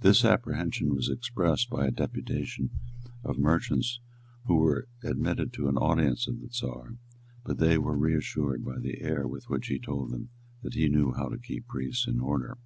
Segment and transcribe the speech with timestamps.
[0.00, 2.70] This apprehension was expressed by a deputation
[3.22, 4.00] of merchants
[4.46, 6.96] who were admitted to an audience of the Czar;
[7.44, 10.30] but they were reassured by the air with which he told them
[10.62, 12.58] that he knew how to keep priests in order.